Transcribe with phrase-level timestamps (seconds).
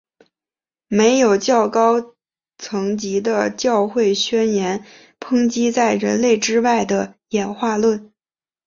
[0.87, 2.15] 没有较高
[2.57, 4.83] 层级的教会宣言
[5.19, 8.11] 抨击在人类之外的演化论。